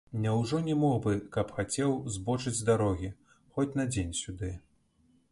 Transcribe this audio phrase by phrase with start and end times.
[0.21, 3.09] Няўжо не мог бы, каб хацеў, збочыць з дарогі,
[3.57, 4.49] хоць на дзень сюды?